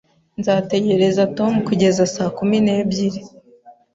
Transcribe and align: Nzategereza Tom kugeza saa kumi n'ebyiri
Nzategereza 0.39 1.21
Tom 1.37 1.53
kugeza 1.67 2.03
saa 2.15 2.31
kumi 2.37 2.57
n'ebyiri 2.65 3.21